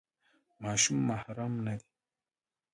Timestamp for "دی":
1.79-1.87